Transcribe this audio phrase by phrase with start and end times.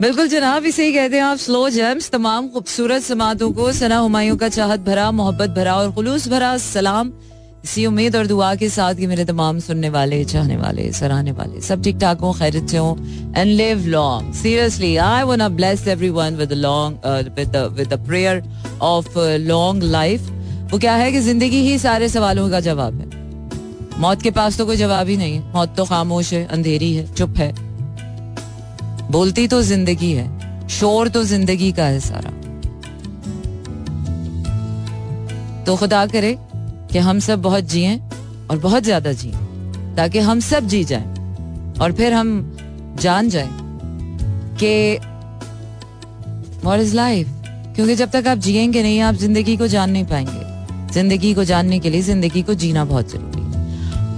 [0.00, 4.36] बिल्कुल जनाब, इसे ही कहते हैं आप स्लो जेम्स तमाम खूबसूरत समातों को, सना हुमायूं
[4.36, 7.12] का चाहत भरा, मोहब्बत भरा और खुलूस भरा सलाम।
[7.64, 11.60] इसी उम्मीद और दुआ के साथ कि मेरे तमाम सुनने वाले, चाहने वाले, सराहने वाले,
[11.62, 12.96] सब ठीक ठाक हो, खैरियत से हो
[13.36, 16.94] and live long seriously I want to bless everyone with long
[17.78, 18.42] with prayer
[18.82, 20.30] of long life
[20.72, 24.66] वो क्या है कि ज़िंदगी ही सारे सवालों का जवाब है। मौत के पास तो
[24.66, 27.52] कोई जवाब ही नहीं है। मौत तो खामोश है, अंधेरी है, चुप है।
[29.10, 32.30] बोलती तो ज़िंदगी है, शोर तो ज़िंदगी का है सारा।
[35.64, 36.36] तो खुदा करे
[36.92, 37.96] कि हम सब बहुत जिए
[38.50, 39.32] और बहुत ज़्यादा जिए,
[39.96, 43.48] ताकि हम सब जी जाएँ और फिर हम जान जाएँ
[44.60, 44.98] कि
[46.64, 47.28] व्हाट इज़ लाइफ
[47.76, 51.78] क्योंकि जब तक आप जिएँगे नहीं, आप ज़िंदगी को जान नहीं पाएँगे। ज़िंदगी को जानने
[51.78, 53.33] के लिए ज़िंदगी को जीना बहुत ज़रूरी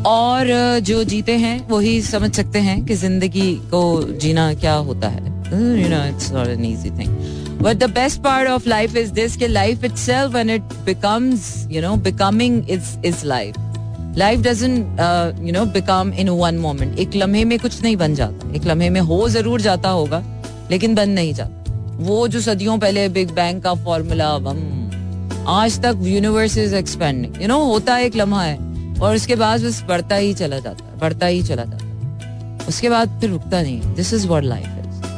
[0.06, 0.48] और
[0.80, 5.24] जो जीते हैं वही समझ सकते हैं कि ज़िंदगी को जीना क्या होता है।
[5.82, 9.36] You know it's not an easy thing But the best part of life is this
[9.36, 9.46] कि
[9.88, 13.56] itself when it becomes, you know, becoming is is life.
[14.14, 16.98] Life doesn't, uh, you know, become in one moment.
[16.98, 20.22] एक लम्हे में कुछ नहीं बन जाता। एक लम्हे में हो ज़रूर जाता होगा
[20.70, 24.28] लेकिन बन नहीं जाता। वो जो सदियों पहले बिग बैंग का फॉर्मूला
[25.48, 28.58] आज तक universe is expanding you know होता एक लम्हा है।
[29.02, 32.88] और उसके बाद बस बढ़ता ही चला जाता है, बढ़ता ही चला जाता है। उसके
[32.90, 34.66] बाद फिर रुकता नहीं this is what life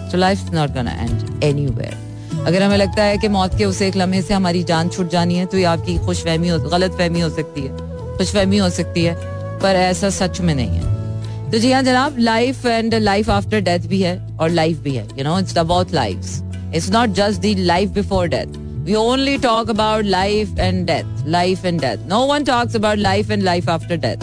[0.09, 1.97] is life not gonna end anywhere
[2.39, 5.35] अगर हमें लगता है कि मौत के उस एक लम्हे से हमारी जान छूट जानी
[5.35, 9.05] है तो ये आपकी खुश फहमी गलत फहमी हो सकती है। खुश फहमी हो सकती
[9.05, 9.15] है,
[9.61, 13.87] पर ऐसा सच में नहीं है। तो जी हाँ जनाब life and life after death
[13.89, 17.55] भी है और लाइफ भी है you know it's about life it's not just the
[17.55, 22.05] life before death We only talk about life and death, life and death.
[22.07, 24.23] No one talks about life and life after death,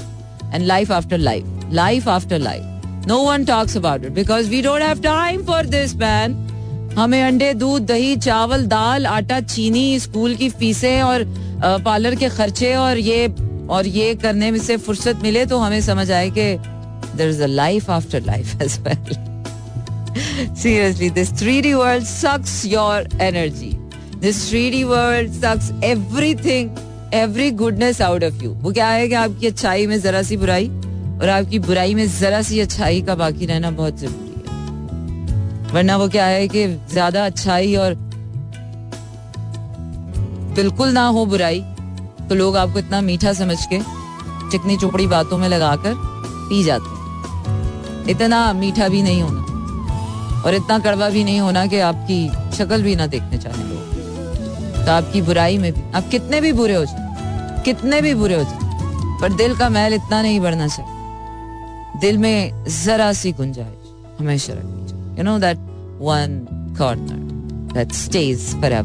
[0.52, 2.64] and life after life, life after life.
[3.06, 6.34] No one talks about it because we don't have time for this, man.
[6.98, 11.26] हमें अंडे दूध दही चावल दाल आटा चीनी school की फीसें और
[11.86, 13.28] parlour के खर्चे और ये
[13.70, 16.52] और ये करने में से फुर्सत मिले तो हमें समझ आए कि
[17.16, 19.16] there is a life after life as well
[20.56, 23.75] seriously this three D world sucks your energy
[24.26, 26.70] this three world sucks everything
[27.14, 30.68] every goodness out of you वो क्या है कि आपकी अच्छाई में जरा सी बुराई
[30.68, 36.08] और आपकी बुराई में जरा सी अच्छाई का बाकी रहना बहुत ज़रूरी है। वरना वो
[36.10, 37.96] क्या है कि ज़्यादा अच्छाई और
[40.56, 41.62] बिल्कुल ना हो बुराई
[42.30, 43.80] तो लोग आपको इतना मीठा समझ के
[44.52, 45.94] चिकनी चुपड़ी बातों में लगाकर
[46.50, 51.80] पी जाते हैं। इतना मीठा भी नहीं होना और इतना कड़वा भी नहीं होना कि
[51.92, 52.28] आपकी
[52.58, 53.75] शक्ल भी ना देखने चाहे।
[54.86, 57.06] तो आपकी बुराई में भी। आप कितने भी बुरे हो जाए
[57.64, 58.60] कितने भी बुरे हो जाए
[59.22, 60.92] पर दिल का महल इतना नहीं बढ़ना चाहिए।
[62.00, 64.54] दिल में जरा सी गुंजाइश हमेशा
[65.18, 65.58] you know that
[66.02, 66.48] one
[66.78, 67.26] corner
[67.74, 68.82] that stage पर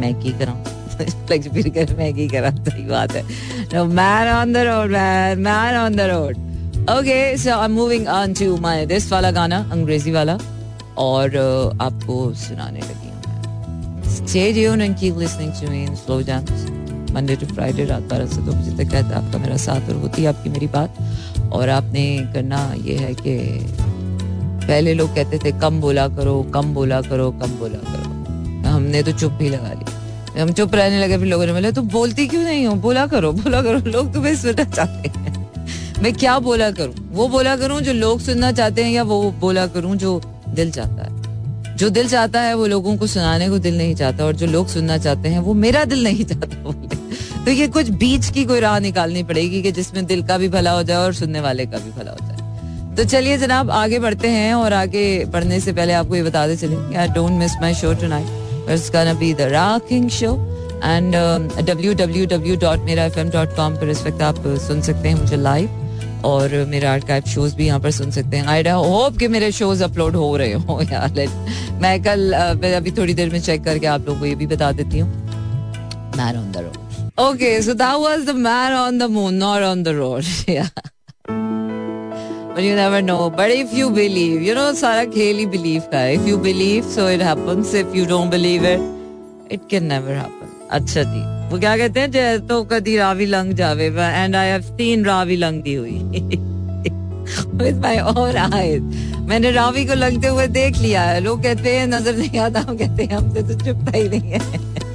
[0.00, 0.64] मैं की कर
[9.72, 10.38] अंग्रेज़ी वाला,
[10.98, 12.97] और uh, आपको सुनाने लगे।
[14.32, 16.66] Tuned and keep listening to me in slow jams.
[17.12, 20.22] Monday to Friday रात बारह से दो बजे तक रहता आपका मेरा साथ और होती
[20.22, 20.96] है आपकी मेरी बात
[21.52, 22.02] और आपने
[22.34, 23.36] करना ये है कि
[24.66, 29.12] पहले लोग कहते थे कम बोला करो कम बोला करो कम बोला करो हमने तो
[29.18, 32.42] चुप ही लगा ली हम चुप रहने लगे फिर लोगों ने बोला तू बोलती क्यों
[32.42, 36.94] नहीं हो बोला करो बोला करो लोग तुम्हें सुनना चाहते हैं मैं क्या बोला करूँ
[37.12, 41.04] वो बोला करूँ जो लोग सुनना चाहते हैं या वो बोला करूँ जो दिल चाहता
[41.04, 41.07] है
[41.78, 44.68] जो दिल चाहता है वो लोगों को सुनाने को दिल नहीं चाहता और जो लोग
[44.68, 46.72] सुनना चाहते हैं वो मेरा दिल नहीं चाहता
[47.44, 50.70] तो ये कुछ बीच की कोई राह निकालनी पड़ेगी कि जिसमें दिल का भी भला
[50.70, 52.38] हो जाए और सुनने वाले का भी भला हो जाए।
[52.96, 56.56] तो चलिए जनाब, आगे बढ़ते हैं और आगे बढ़ने से पहले आपको ये बता दे
[56.56, 61.16] चले don't miss my show it's gonna be the rocking show and
[61.50, 65.84] www.meraFM.com पर इस वक्त आप सुन सकते हैं मुझे लाइव
[66.24, 69.84] और मेरे आर्काइव शोज़ भी यहाँ पर सुन सकते हैं। आई होप कि मेरे शोज़
[69.84, 71.26] अपलोड हो रहे हो यार।
[71.82, 74.70] मैं कल मैं अभी थोड़ी देर में चेक करके आप लोगों को ये भी बता
[74.80, 75.08] देती हूँ
[76.16, 79.82] man on the road okay so that was the man on the moon not on
[79.82, 80.68] the road या
[82.58, 83.30] but you never know.
[83.30, 86.14] But if you believe, you know, सारा खेल ही believe का है.
[86.14, 87.74] If you believe, so it happens.
[87.80, 88.80] If you don't believe it,
[89.48, 90.48] it can never happen.
[90.70, 91.20] अच्छा जी
[91.50, 95.36] वो क्या कहते हैं जय तो कदी रावी लंग जावे and I have seen Ravi
[95.36, 95.98] लंगती हुई
[97.60, 98.82] with my own eyes.
[99.28, 102.76] मैंने रावी को लगते हुए देख लिया है। लोग कहते हैं नज़र नहीं आता। हम
[102.76, 104.38] कहते हैं हमसे तो चुपता ही नहीं है।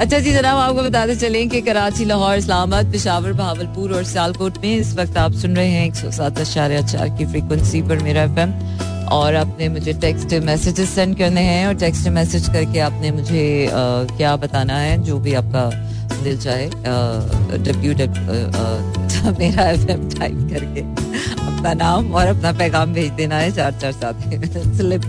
[0.00, 4.76] अच्छा जी जनाब आपको बताते चलें कि कराची लाहौर इस्लामाबाद पिशावर भावलपुर और सियालकोट में
[4.76, 8.22] इस वक्त आप सुन रहे हैं एक सौ सात अशार्य चार की फ्रीक्वेंसी पर मेरा
[8.22, 8.40] एफ़
[9.12, 13.70] और आपने मुझे टेक्स्ट मैसेजेस सेंड करने हैं और टेक्स्ट मैसेज करके आपने मुझे आ,
[14.16, 15.64] क्या बताना है जो भी आपका
[16.22, 16.66] दिल चाहे
[17.64, 17.92] डब्ल्यू
[19.38, 23.92] मेरा एफ़ एम टाइप करके अपना नाम और अपना पैगाम भेज देना है चार चार
[23.92, 24.14] साथ
[24.76, 25.04] slip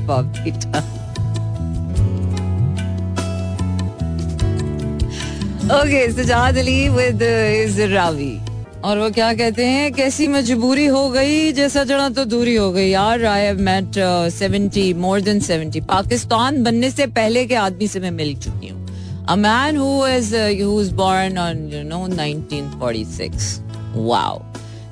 [5.73, 8.33] okay Sajjad Ali with is Ravi
[8.85, 12.87] और वो क्या कहते हैं, कैसी मजबूरी हो गई, जैसा जड़ा तो दूरी हो गई।
[12.89, 13.99] यार I have met
[14.33, 18.72] seventy more than seventy Pakistan बनने से पहले के आदमी से मैं मिल चुकी हूँ।
[19.29, 23.59] A man who is who is born on you know 1946
[23.95, 24.41] wow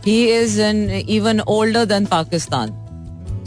[0.05, 2.77] he is an even older than Pakistan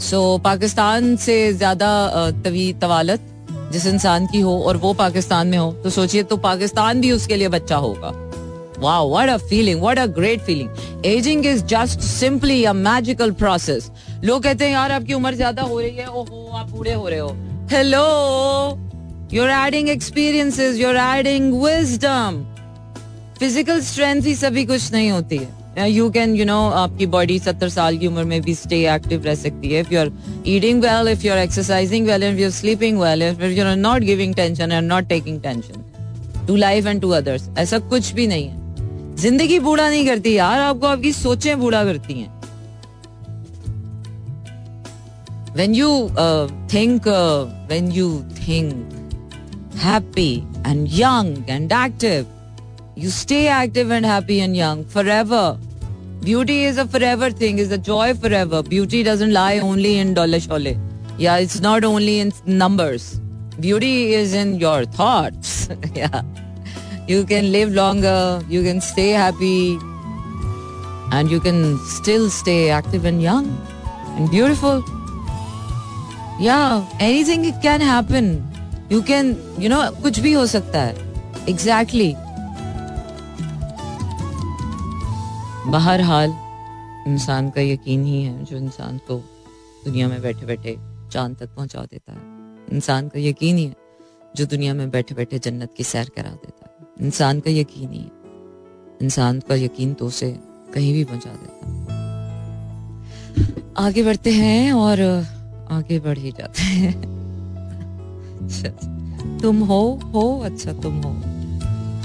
[0.01, 3.31] so Pakistan से ज़्यादा uh, तवी तवालत
[3.71, 7.35] जिस इंसान की हो और वो पाकिस्तान में हो तो सोचिए तो पाकिस्तान भी उसके
[7.35, 8.11] लिए बच्चा होगा।
[8.79, 13.91] Wow what a feeling what a great feeling ageing is just simply a magical process
[14.23, 17.19] लोग कहते हैं यार आपकी उम्र ज़्यादा हो रही है ओहो आप बूढ़े हो रहे
[17.19, 17.35] हो.
[17.71, 18.84] Hello
[19.33, 22.43] you are adding experiences you are adding wisdom
[23.39, 27.69] physical strength ही सभी कुछ नहीं होती है। यू कैन यू नो आपकी बॉडी सत्तर
[27.69, 30.09] साल की उम्र में भी स्टे एक्टिव रह सकती है। If you are
[30.81, 34.01] well if you are exercising well if you are sleeping well if you are not
[34.01, 38.47] giving tension and not taking tension to life and to others ऐसा कुछ भी नहीं
[38.47, 42.33] है। ज़िंदगी बूढ़ा नहीं करती यार, आपको आपकी सोचें बूढ़ा करती हैं।
[45.55, 45.89] When you
[46.73, 47.07] think
[47.71, 48.09] when you
[48.45, 48.94] think
[49.77, 52.27] happy and young and active.
[52.95, 55.57] You stay active and happy and young forever.
[56.21, 58.63] Beauty is a forever thing is a joy forever.
[58.63, 60.77] Beauty doesn't lie only in dollar shole.
[61.17, 63.19] Yeah it's not only in numbers.
[63.59, 65.69] Beauty is in your thoughts.
[65.95, 66.21] Yeah.
[67.07, 69.77] You can live longer, you can stay happy,
[71.11, 73.45] and you can still stay active and young
[74.17, 74.83] and beautiful.
[76.39, 78.54] Yeah, anything can happen.
[78.91, 80.95] You can you know कुछ भी हो सकता है।
[81.49, 82.25] Exactly Exactly.
[85.67, 86.29] बहरहाल,
[87.07, 89.17] इंसान का यकीन ही है, जो इंसान को
[89.85, 90.77] दुनिया में बैठे बैठे
[91.11, 92.19] चाँद तक पहुँचा देता है।
[92.71, 93.75] इंसान का यकीन ही है,
[94.35, 97.99] जो दुनिया में बैठे बैठे जन्नत की सैर करा देता है। इंसान का यकीन ही
[97.99, 98.11] है।
[99.01, 100.39] इंसान का यकीन तो उसे
[100.73, 101.85] कहीं भी पहुँचा देता है।
[103.77, 105.01] आगे बढ़ते हैं और
[105.71, 107.14] आगे बढ़ ही जाते हैं।
[108.45, 108.69] अच्छा,
[109.41, 111.11] तुम हो हो अच्छा तुम हो।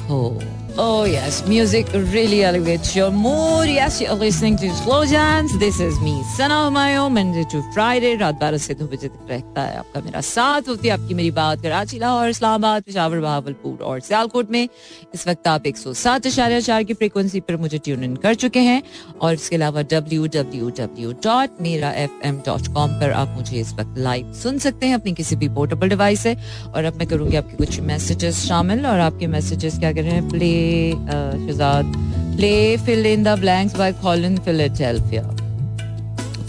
[0.06, 0.40] हो।
[0.78, 3.68] Oh yes, music really elevates your mood.
[3.68, 5.58] Yes, you're listening to Slow Jams.
[5.58, 8.16] This is me, Sana Humayun, Monday to Friday.
[8.16, 11.30] रात बारह से दो बजे तक रहता है आपका मेरा साथ होती है आपकी मेरी
[11.30, 14.68] बात कराची लाहौर इस्लामाबाद पिशावर बहावलपुर और सियालकोट में
[15.14, 18.34] इस वक्त आप एक सौ सात इशारे चार की फ्रिक्वेंसी पर मुझे ट्यून इन कर
[18.44, 18.82] चुके हैं
[19.20, 23.56] और इसके अलावा W W W dot Mera F M dot com पर आप मुझे
[23.60, 27.08] इस वक्त लाइव सुन सकते हैं अपनी किसी भी पोर्टेबल डिवाइस से और अब मैं
[27.08, 31.92] करूँगी आपके कुछ मैसेजेस शामिल और आपके मैसेजेस क्या कर रहे हैं play Shahzad
[32.36, 35.22] play fill in the blanks by Colin Philadelphia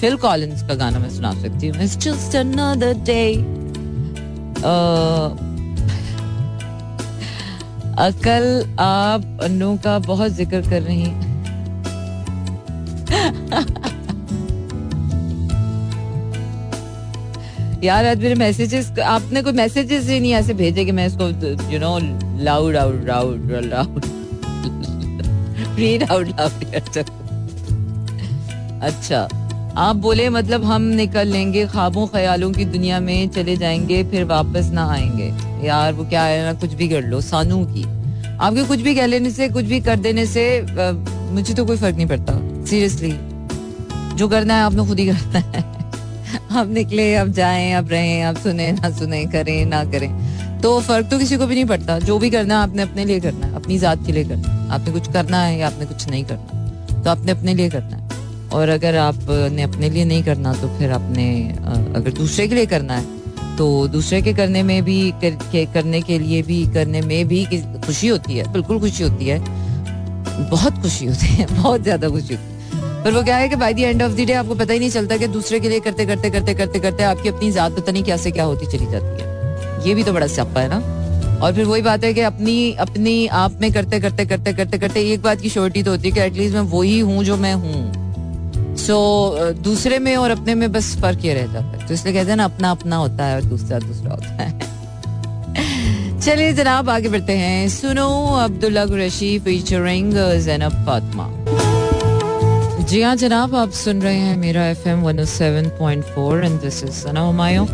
[0.01, 1.81] Phil Collins का गाना मैं सुना सकती हूँ.
[1.83, 3.25] इट्स जस्ट अनदर डे
[8.01, 8.45] अकल
[8.79, 11.03] आप अनु का बहुत ज़िक्र कर रही
[17.83, 21.27] यार, आज मेरे मैसेजेस आपने कोई मैसेजेस ही नहीं ऐसे भेजे कि मैं इसको
[21.71, 21.97] you know
[22.43, 24.01] loud out loud loud
[25.77, 26.97] read out loud
[28.83, 29.27] अच्छा
[29.77, 34.69] आप बोले मतलब हम निकल लेंगे, ख्वाबों, ख्यालों की दुनिया में चले जाएँगे, फिर वापस
[34.73, 35.31] ना आएँगे।
[35.67, 37.83] यार, वो क्या है ना, कुछ भी कर लो, सानू की।
[38.37, 40.45] आपके कुछ भी कह लेने से, कुछ भी कर देने से
[41.33, 42.33] मुझे तो कोई फ़र्क नहीं पड़ता
[42.65, 43.13] सीरियसली
[44.15, 45.80] जो करना है, आपने खुद ही करना है।
[46.57, 50.09] अब निकले अब जाए अब रहें अब सुने ना सुने करें ना करें।
[50.61, 53.19] तो फ़र्क तो किसी को भी नहीं पड़ता। जो भी करना है आपने अपने लिए
[53.19, 56.07] करना है। अपनी जात के लिए करना है। आपने कुछ करना है या आपने कुछ
[56.09, 60.53] नहीं करना तो आपने अपने लिए करना है। और अगर आपने अपने लिए नहीं करना
[60.53, 61.27] तो फिर आपने
[61.95, 63.19] अगर दूसरे के लिए करना है
[63.57, 67.45] तो दूसरे के करने में भी कर, के, करने के लिए भी करने में भी
[67.85, 69.39] खुशी होती है। बिल्कुल खुशी होती है।
[70.49, 72.60] बहुत खुशी होती है। बहुत ज़्यादा खुशी होती है।
[73.03, 74.89] पर वो क्या है कि by the end of the day आपको पता ही नहीं
[74.89, 78.03] चलता कि दूसरे के लिए करते करते करते करते करते आपकी अपनी जात पता नहीं
[78.03, 80.77] क्या से क्या होती चली जाती है। ये भी तो बड़ा सप्पा है ना?
[81.45, 85.01] और फिर वही बात है कि अपनी अपनी आप में करते करते करते करते करते
[85.01, 88.01] एक बात की श्योरिटी तो होती है कि एटलीस्ट मैं वही हूँ जो मैं हूँ।
[88.77, 92.13] सो so, दूसरे में और अपने में बस फ़र्क ये रह जाता है। तो इसलिए
[92.13, 94.59] कहते हैं ना अपना अपना होता है और दूसरा दूसरा होता है।
[96.19, 101.40] चलिए जनाब आगे बढ़ते हैं। सुनो अब्दुल्ला कुरैशी फीचरिंग जैनब फातिमा
[102.81, 106.59] जी हाँ जनाब, आप सुन रहे हैं मेरा F M one seven point four and
[106.61, 107.65] this is Sana Humayun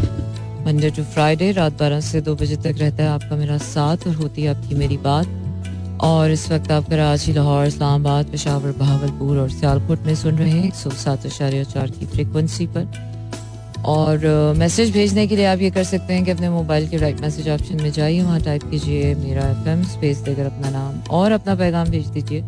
[0.65, 4.15] Monday to Friday रात बारह से दो बजे तक रहता है आपका मेरा साथ और
[4.15, 9.49] होती है आपकी मेरी बात। और इस वक्त आप कराची, लाहौर, इस्लामाबाद, पेशावर बहावलपुर और
[9.51, 14.91] सियालकोट में सुन रहे हैं एक सौ सात अशारिया चार की फ्रिक्वेंसी पर। और मैसेज
[14.93, 17.81] भेजने के लिए आप ये कर सकते हैं कि अपने मोबाइल के राइट मैसेज ऑप्शन
[17.83, 21.89] में जाइए, वहाँ टाइप कीजिए मेरा एफ़ एम स्पेस देकर अपना नाम और अपना पैगाम
[21.89, 22.45] भेज दीजिए।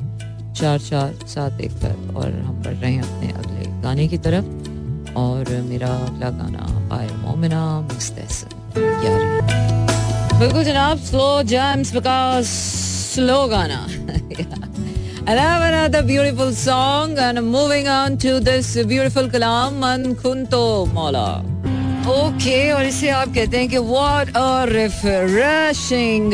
[0.55, 4.45] चार चार सात एक पर और हम बढ़ रहे हैं अपने अगले गाने की तरफ़।
[5.13, 8.75] और मेरा अगला गाना पाए मोमिना मुस्तहसन
[10.39, 12.45] बिल्कुल जनाब स्लो जैम्स बिकॉज़
[13.13, 13.87] स्लो गाना।
[15.29, 21.58] I another beautiful song and moving on to this beautiful kalam Man Kunto.
[22.07, 26.31] Okay और इसे आप कहते हैं कि what a refreshing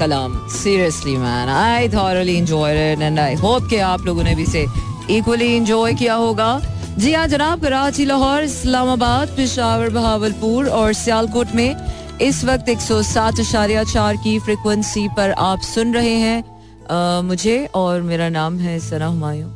[0.00, 4.42] Kalam. Seriously man I thoroughly enjoyed it and I hope कि आप लोगों ने भी
[4.42, 4.66] इसे
[5.10, 6.50] इक्वली एंजॉय किया होगा।
[6.98, 13.02] जी हाँ जनाब कराची लाहौर इस्लामाबाद पिशावर बहावलपुर और सियालकोट में इस वक्त एक सौ
[13.02, 18.58] सात अशारिया चार की फ्रिक्वेंसी पर आप सुन रहे हैं uh, मुझे और मेरा नाम
[18.58, 19.50] है सना हुमायूं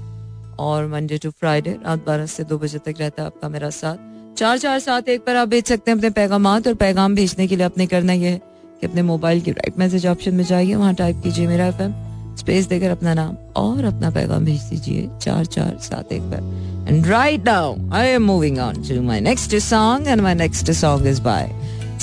[0.67, 4.16] और मंडे टू फ्राइडे रात बारह से दो बजे तक रहता है आपका मेरा साथ।
[4.39, 7.57] चार चार सात एक पर आप भेज सकते हैं अपने पैगाम और पैगाम भेजने के
[7.57, 8.41] लिए अपने करना यह है
[8.81, 11.93] कि अपने मोबाइल के राइट मैसेज ऑप्शन में जाइए, वहाँ टाइप कीजिए मेरा एफएम
[12.37, 17.07] स्पेस देकर अपना नाम और अपना पैगाम भेज दीजिए चार चार सात एक पर and
[17.07, 21.23] right now I am moving on to my next song and my next song is
[21.23, 21.51] by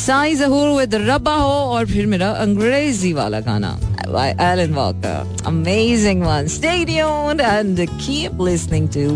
[0.05, 3.79] Sai Zahoor with रब्बा हो और फिर मेरा अंग्रेज़ी वाला गाना
[4.13, 5.13] by Alan Walker.
[5.45, 6.49] Amazing one.
[6.49, 9.09] Stay tuned and keep listening to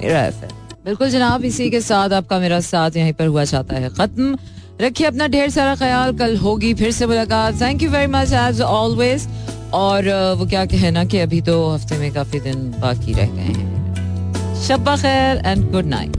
[0.00, 0.61] Mira FM.
[0.84, 4.36] बिल्कुल जनाब, इसी के साथ आपका मेरा साथ यहीं पर हुआ चाहता है। खत्म।
[4.80, 8.60] रखिए अपना ढेर सारा ख्याल, कल होगी फिर से मुलाकात। Thank you very much as
[8.60, 9.28] always
[9.74, 10.08] और
[10.38, 14.96] वो क्या कहना कि अभी तो हफ़्ते में काफ़ी दिन बाकी रह गए हैं। शब्बा
[14.96, 16.16] खैर एंड गुड नाइट